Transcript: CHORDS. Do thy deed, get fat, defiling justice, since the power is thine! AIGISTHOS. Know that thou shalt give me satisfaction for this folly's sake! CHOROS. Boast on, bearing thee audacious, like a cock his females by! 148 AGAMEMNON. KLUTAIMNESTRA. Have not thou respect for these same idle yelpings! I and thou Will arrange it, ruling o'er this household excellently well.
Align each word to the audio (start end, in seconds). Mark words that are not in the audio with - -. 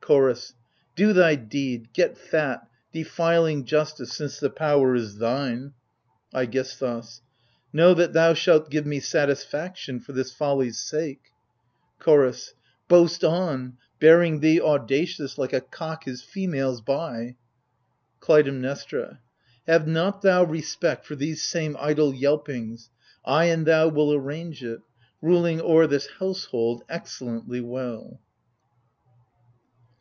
CHORDS. 0.00 0.54
Do 0.94 1.12
thy 1.12 1.34
deed, 1.34 1.92
get 1.92 2.16
fat, 2.16 2.68
defiling 2.92 3.64
justice, 3.64 4.12
since 4.12 4.38
the 4.38 4.50
power 4.50 4.94
is 4.94 5.18
thine! 5.18 5.72
AIGISTHOS. 6.32 7.22
Know 7.72 7.92
that 7.92 8.12
thou 8.12 8.32
shalt 8.32 8.70
give 8.70 8.86
me 8.86 9.00
satisfaction 9.00 9.98
for 9.98 10.12
this 10.12 10.32
folly's 10.32 10.78
sake! 10.78 11.22
CHOROS. 11.98 12.54
Boast 12.86 13.24
on, 13.24 13.78
bearing 13.98 14.38
thee 14.38 14.60
audacious, 14.60 15.38
like 15.38 15.52
a 15.52 15.60
cock 15.60 16.04
his 16.04 16.22
females 16.22 16.80
by! 16.80 17.34
148 18.24 18.24
AGAMEMNON. 18.28 18.76
KLUTAIMNESTRA. 18.86 19.18
Have 19.66 19.88
not 19.88 20.22
thou 20.22 20.44
respect 20.44 21.04
for 21.04 21.16
these 21.16 21.42
same 21.42 21.76
idle 21.80 22.14
yelpings! 22.14 22.90
I 23.24 23.46
and 23.46 23.66
thou 23.66 23.88
Will 23.88 24.14
arrange 24.14 24.62
it, 24.62 24.82
ruling 25.20 25.60
o'er 25.60 25.88
this 25.88 26.06
household 26.20 26.84
excellently 26.88 27.60
well. 27.60 28.20